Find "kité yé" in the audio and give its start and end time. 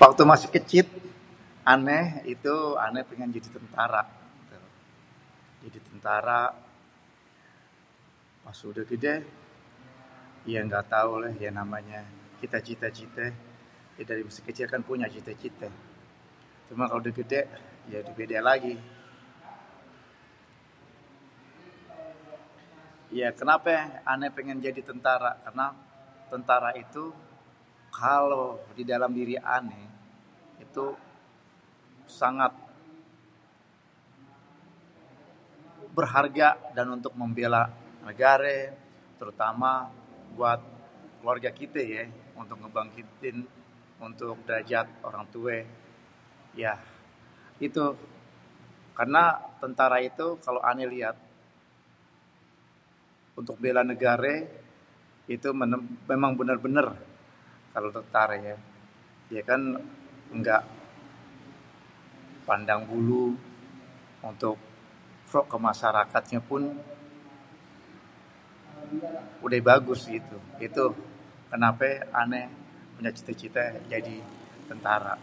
41.60-42.04